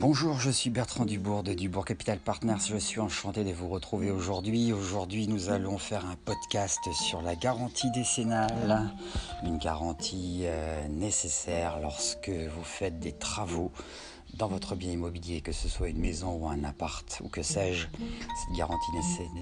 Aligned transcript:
Bonjour, 0.00 0.40
je 0.40 0.50
suis 0.50 0.70
Bertrand 0.70 1.04
Dubourg 1.04 1.42
de 1.42 1.52
Dubourg 1.52 1.84
Capital 1.84 2.18
Partners. 2.18 2.56
Je 2.66 2.78
suis 2.78 3.00
enchanté 3.00 3.44
de 3.44 3.52
vous 3.52 3.68
retrouver 3.68 4.10
aujourd'hui. 4.10 4.72
Aujourd'hui, 4.72 5.28
nous 5.28 5.50
allons 5.50 5.76
faire 5.76 6.06
un 6.06 6.16
podcast 6.24 6.78
sur 6.94 7.20
la 7.20 7.34
garantie 7.36 7.90
décennale. 7.90 8.88
Une 9.44 9.58
garantie 9.58 10.44
euh, 10.44 10.88
nécessaire 10.88 11.80
lorsque 11.82 12.30
vous 12.30 12.64
faites 12.64 12.98
des 12.98 13.12
travaux 13.12 13.72
dans 14.38 14.48
votre 14.48 14.74
bien 14.74 14.90
immobilier, 14.90 15.42
que 15.42 15.52
ce 15.52 15.68
soit 15.68 15.90
une 15.90 16.00
maison 16.00 16.32
ou 16.32 16.48
un 16.48 16.64
appart 16.64 17.20
ou 17.22 17.28
que 17.28 17.42
sais-je. 17.42 17.86
Cette 17.92 18.56
garantie 18.56 18.92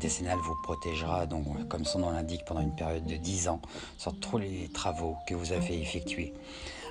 décennale 0.00 0.38
vous 0.38 0.56
protégera, 0.62 1.26
donc, 1.26 1.68
comme 1.68 1.84
son 1.84 1.98
nom 1.98 2.10
l'indique, 2.12 2.46
pendant 2.46 2.62
une 2.62 2.74
période 2.74 3.04
de 3.04 3.16
10 3.16 3.48
ans 3.48 3.60
sur 3.98 4.18
tous 4.18 4.38
les 4.38 4.70
travaux 4.72 5.16
que 5.28 5.34
vous 5.34 5.52
avez 5.52 5.82
effectués. 5.82 6.32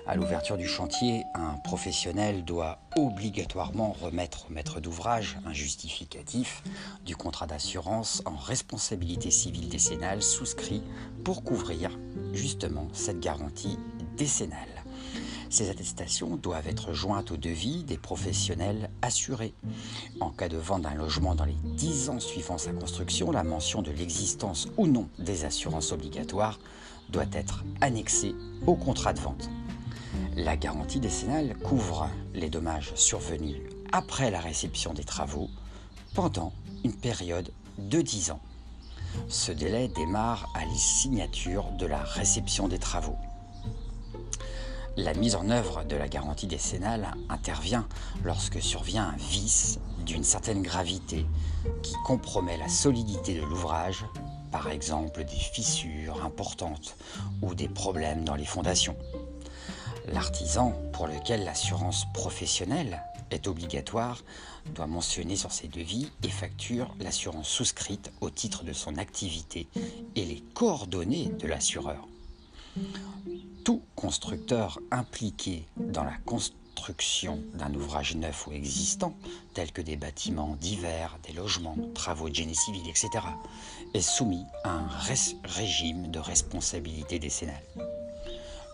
À 0.08 0.16
l'ouverture 0.16 0.56
du 0.56 0.68
chantier, 0.68 1.24
un 1.34 1.54
professionnel 1.64 2.46
doit 2.46 2.78
obligatoirement 2.96 3.92
remettre 3.92 4.46
au 4.48 4.54
maître 4.54 4.80
d'ouvrage 4.80 5.40
un 5.48 5.54
justificatif 5.54 6.62
du 7.04 7.16
contrat 7.16 7.48
d'assurance 7.48 8.22
en 8.26 8.36
responsabilité 8.36 9.32
civile 9.32 9.68
décennale 9.68 10.22
souscrit 10.22 10.84
pour 11.24 11.44
couvrir 11.44 11.98
justement 12.34 12.88
cette 12.94 13.20
garantie 13.20 13.80
décennale. 14.16 14.84
Ces 15.50 15.72
attestations 15.72 16.36
doivent 16.36 16.68
être 16.68 16.94
jointes 16.94 17.32
au 17.32 17.38
devis 17.38 17.84
des 17.84 17.98
professionnels 17.98 18.92
assurés. 19.02 19.56
En 20.20 20.30
cas 20.30 20.50
de 20.50 20.58
vente 20.58 20.84
d'un 20.84 20.94
logement 20.94 21.34
dans 21.34 21.46
les 21.46 21.58
10 21.64 22.10
ans 22.10 22.20
suivant 22.20 22.60
sa 22.60 22.74
construction, 22.74 23.32
la 23.32 23.44
mention 23.44 23.82
de 23.82 23.92
l'existence 23.92 24.68
ou 24.78 24.86
non 24.86 25.10
des 25.18 25.46
assurances 25.46 25.92
obligatoires 25.92 26.60
doit 27.10 27.26
être 27.34 27.64
annexée 27.82 28.36
au 28.68 28.76
contrat 28.76 29.14
de 29.14 29.20
vente. 29.20 29.50
La 30.38 30.58
garantie 30.58 31.00
décennale 31.00 31.56
couvre 31.56 32.10
les 32.34 32.50
dommages 32.50 32.92
survenus 32.96 33.56
après 33.94 34.30
la 34.30 34.42
réception 34.42 34.94
des 34.94 35.06
travaux 35.06 35.50
pendant 36.14 36.52
une 36.84 36.94
période 36.94 37.54
de 37.78 38.02
10 38.02 38.32
ans. 38.32 38.42
Ce 39.30 39.54
délai 39.54 39.88
démarre 39.88 40.52
à 40.54 40.66
la 40.66 40.76
signature 40.76 41.72
de 41.80 41.86
la 41.86 42.04
réception 42.04 42.68
des 42.68 42.80
travaux. 42.80 43.16
La 44.98 45.14
mise 45.14 45.36
en 45.36 45.50
œuvre 45.50 45.86
de 45.86 45.96
la 45.96 46.10
garantie 46.10 46.48
décennale 46.48 47.14
intervient 47.30 47.88
lorsque 48.26 48.62
survient 48.62 49.14
un 49.14 49.18
vice 49.18 49.80
d'une 50.06 50.26
certaine 50.26 50.62
gravité 50.62 51.26
qui 51.82 51.94
compromet 52.04 52.58
la 52.58 52.68
solidité 52.68 53.36
de 53.36 53.46
l'ouvrage, 53.46 54.04
par 54.52 54.70
exemple 54.70 55.24
des 55.24 55.32
fissures 55.32 56.26
importantes 56.26 56.98
ou 57.42 57.56
des 57.56 57.70
problèmes 57.70 58.26
dans 58.26 58.36
les 58.36 58.44
fondations. 58.44 58.98
L'artisan, 60.08 60.74
pour 60.94 61.08
lequel 61.08 61.44
l'assurance 61.44 62.06
professionnelle 62.14 63.04
est 63.32 63.48
obligatoire, 63.48 64.22
doit 64.74 64.88
mentionner 64.88 65.36
sur 65.36 65.52
ses 65.52 65.68
devis 65.68 66.12
et 66.24 66.30
factures 66.30 66.96
l'assurance 67.00 67.50
souscrite 67.50 68.12
au 68.22 68.30
titre 68.30 68.64
de 68.64 68.74
son 68.74 68.98
activité 68.98 69.68
et 70.16 70.26
les 70.26 70.42
coordonnées 70.54 71.32
de 71.40 71.48
l'assureur. 71.48 72.08
Tout 73.64 73.82
constructeur 73.96 74.80
impliqué 74.92 75.66
dans 75.78 76.04
la 76.04 76.18
construction 76.26 77.42
d'un 77.54 77.74
ouvrage 77.74 78.16
neuf 78.16 78.46
ou 78.48 78.52
existant, 78.52 79.16
tel 79.54 79.72
que 79.72 79.82
des 79.82 79.96
bâtiments 79.96 80.56
divers, 80.62 81.18
des 81.24 81.34
logements, 81.34 81.78
travaux 81.96 82.30
de 82.30 82.36
génie 82.36 82.56
civil, 82.56 82.88
etc., 82.88 83.10
est 83.94 84.02
soumis 84.02 84.46
à 84.64 84.72
un 84.72 84.88
régime 85.46 86.12
de 86.12 86.20
responsabilité 86.20 87.18
décennale. 87.18 87.64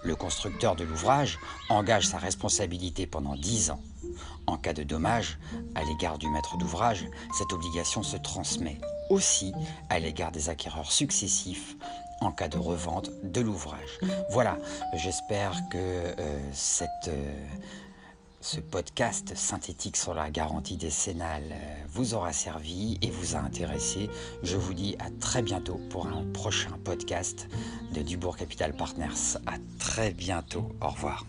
Le 0.04 0.16
constructeur 0.16 0.76
de 0.76 0.84
l'ouvrage 0.84 1.38
engage 1.70 2.08
sa 2.08 2.17
responsabilité 2.17 3.06
pendant 3.06 3.36
10 3.36 3.72
ans. 3.72 3.82
En 4.48 4.58
cas 4.58 4.73
de 4.73 4.84
dommage 4.84 5.38
à 5.76 5.84
l'égard 5.84 6.17
du 6.17 6.28
maître 6.30 6.58
d'ouvrage, 6.58 7.06
cette 7.38 7.54
obligation 7.54 8.02
se 8.04 8.17
transmet 8.17 8.78
aussi 9.10 9.54
à 9.90 10.00
l'égard 10.00 10.32
des 10.32 10.50
acquéreurs 10.50 10.92
successifs 10.92 11.76
en 12.22 12.32
cas 12.32 12.48
de 12.48 12.58
revente 12.58 13.11
de 13.23 13.42
l'ouvrage. 13.42 14.00
Voilà, 14.30 14.58
j'espère 14.95 15.54
que 15.72 15.78
euh, 15.78 16.40
cette... 16.54 17.08
Euh, 17.08 17.34
ce 18.42 18.60
podcast 18.60 19.34
synthétique 19.36 19.96
sur 19.96 20.14
la 20.14 20.30
garantie 20.30 20.76
décennale 20.76 21.44
euh, 21.52 21.84
vous 21.90 22.14
aura 22.14 22.34
servi 22.34 22.98
et 23.02 23.10
vous 23.10 23.36
a 23.36 23.40
intéressé. 23.40 24.10
Je 24.44 24.58
vous 24.58 24.74
dis 24.74 24.96
à 25.00 25.10
très 25.20 25.42
bientôt 25.42 25.80
pour 25.90 26.08
un 26.08 26.26
prochain 26.34 26.72
podcast 26.84 27.48
de 27.94 28.02
Dubourg 28.02 28.38
Capital 28.38 28.74
Partners. 28.74 29.38
À 29.46 29.58
très 29.80 30.12
bientôt. 30.12 30.72
Au 30.82 30.90
revoir. 30.90 31.26